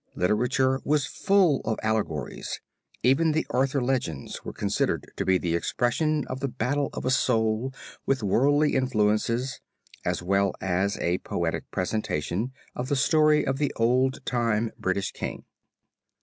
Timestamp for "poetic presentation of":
11.19-12.89